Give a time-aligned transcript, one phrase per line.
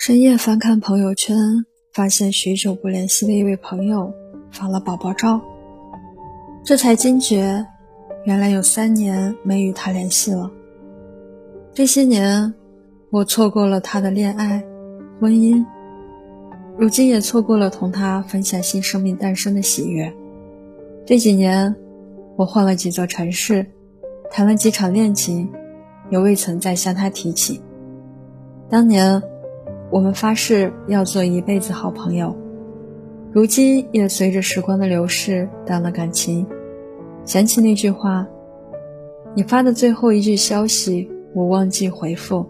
[0.00, 1.36] 深夜翻看朋友圈，
[1.92, 4.10] 发现许久不联系的一位朋友
[4.50, 5.38] 发了宝宝照，
[6.64, 7.66] 这才惊觉，
[8.24, 10.50] 原来有三年没与他联系了。
[11.74, 12.54] 这些年，
[13.10, 14.64] 我错过了他的恋爱、
[15.20, 15.62] 婚姻，
[16.78, 20.10] 如今也错过了同他分享新生命诞生的喜悦。
[21.04, 21.76] 这几年，
[22.36, 23.66] 我换了几座城市，
[24.30, 25.52] 谈了几场恋情，
[26.08, 27.60] 也未曾再向他提起
[28.70, 29.22] 当年。
[29.90, 32.36] 我们发誓要做一辈子好朋友，
[33.32, 36.46] 如今也随着时光的流逝淡了感情。
[37.24, 38.26] 想起那句话，
[39.34, 42.46] 你发的最后一句消息，我忘记回复，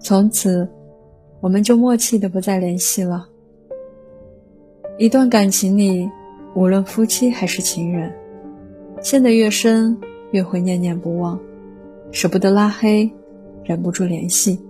[0.00, 0.68] 从此
[1.40, 3.28] 我们就默契的不再联系了。
[4.98, 6.10] 一段感情里，
[6.56, 8.12] 无论夫妻还是情人，
[9.00, 9.96] 陷得越深，
[10.32, 11.38] 越会念念不忘，
[12.10, 13.08] 舍不得拉黑，
[13.62, 14.60] 忍不住联系。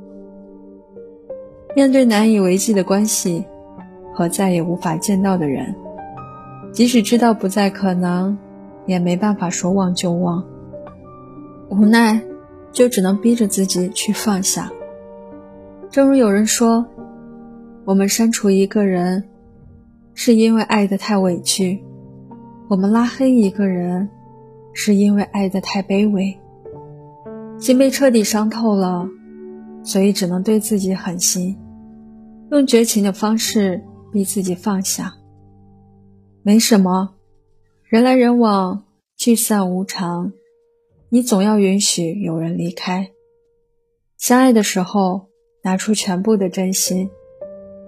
[1.75, 3.45] 面对难以为继的关系
[4.13, 5.75] 和再也无法见到的人，
[6.73, 8.39] 即使知道不再可能，
[8.87, 10.45] 也没办法说忘就忘。
[11.69, 12.21] 无奈，
[12.71, 14.71] 就只能逼着自己去放下。
[15.91, 16.87] 正如有人说，
[17.85, 19.25] 我们删除一个人，
[20.15, 21.83] 是因为爱得太委屈；
[22.69, 24.09] 我们拉黑一个人，
[24.73, 26.39] 是因为爱得太卑微。
[27.59, 29.09] 心被彻底伤透了，
[29.83, 31.57] 所以只能对自己狠心。
[32.51, 35.15] 用绝情的方式逼自己放下，
[36.43, 37.15] 没什么，
[37.85, 38.85] 人来人往，
[39.17, 40.33] 聚散无常，
[41.09, 43.11] 你总要允许有人离开。
[44.19, 45.29] 相爱的时候，
[45.63, 47.11] 拿出全部的真心，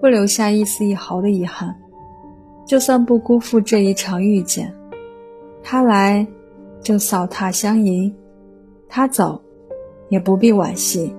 [0.01, 1.79] 不留下一丝一毫的遗憾，
[2.65, 4.73] 就算不辜负这一场遇见。
[5.63, 6.27] 他来，
[6.81, 8.11] 就扫榻相迎；
[8.89, 9.41] 他走，
[10.09, 11.13] 也不必惋惜。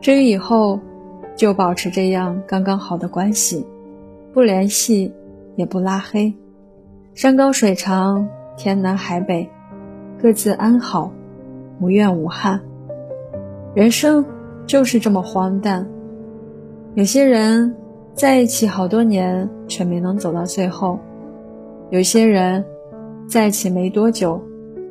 [0.00, 0.80] 至于以后，
[1.38, 3.64] 就保持这样刚刚好的关系，
[4.34, 5.14] 不联系，
[5.54, 6.34] 也不拉黑，
[7.14, 9.48] 山高水长，天南海北，
[10.20, 11.12] 各自安好，
[11.80, 12.60] 无怨无憾。
[13.72, 14.26] 人生
[14.66, 15.88] 就是这么荒诞。
[16.96, 17.72] 有些人
[18.14, 20.98] 在一起好多年，却没能走到最后；
[21.90, 22.64] 有些人
[23.28, 24.42] 在一起没多久，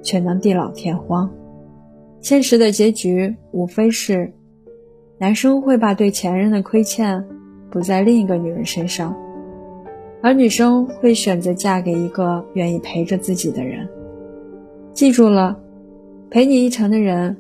[0.02, 1.30] 却能地老天荒。
[2.22, 4.32] 现实的结局无非是。
[5.20, 7.26] 男生会把对前任的亏欠
[7.72, 9.16] 补在另一个女人身上，
[10.22, 13.90] 而女生会选择嫁给一个愿意陪着自己的人。
[14.94, 15.60] 记住了，
[16.30, 17.38] 陪你一程的人，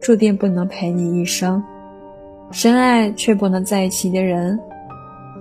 [0.00, 1.62] 注定不能陪你一生。
[2.50, 4.58] 深爱却不能在一起的人，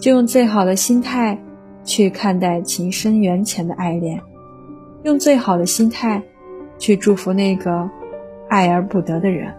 [0.01, 1.39] 就用最好的心态
[1.85, 4.19] 去看待情深缘浅的爱恋，
[5.03, 6.21] 用最好的心态
[6.77, 7.89] 去祝福那个
[8.49, 9.53] 爱而不得的人。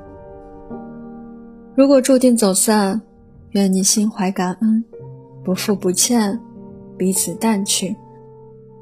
[1.78, 3.00] 如果注定走散，
[3.50, 4.84] 愿你心怀感恩，
[5.44, 6.36] 不负不欠，
[6.96, 7.94] 彼此淡去。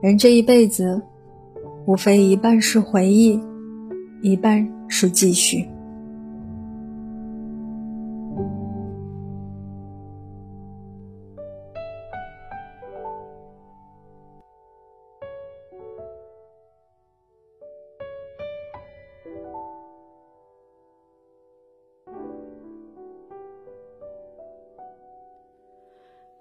[0.01, 1.03] 人这一辈子，
[1.85, 3.39] 无非一半是回忆，
[4.23, 5.69] 一半是继续。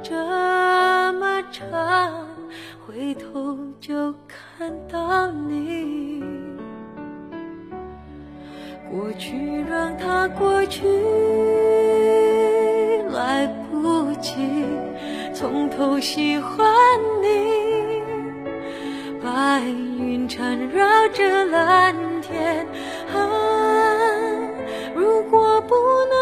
[0.00, 0.14] 这
[1.14, 1.68] 么长，
[2.86, 6.22] 回头就看到你。
[8.90, 10.86] 过去让它过去，
[13.10, 14.36] 来不及
[15.34, 16.66] 从头喜欢
[17.22, 18.02] 你。
[19.22, 19.62] 白
[19.98, 22.66] 云缠绕着蓝天，
[23.14, 23.16] 啊，
[24.94, 25.74] 如果不
[26.10, 26.21] 能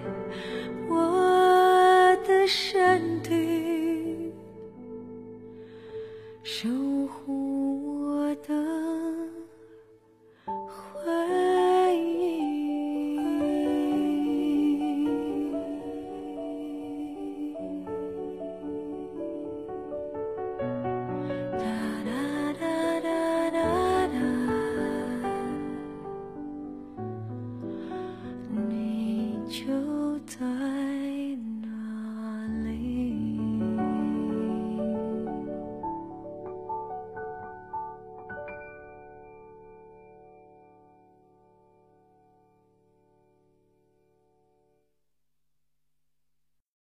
[2.53, 4.33] 山顶
[6.43, 6.67] 守
[7.07, 7.50] 护。